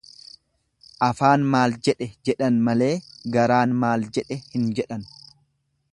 Afaan 1.07 1.43
maal 1.55 1.75
jedhe 1.87 2.07
jedhan 2.29 2.57
malee 2.69 2.91
garaan 3.37 3.79
maal 3.85 4.09
jedhe 4.19 4.43
hin 4.49 4.67
jedhan. 4.81 5.09